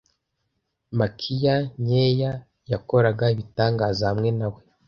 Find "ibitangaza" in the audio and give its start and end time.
3.33-4.03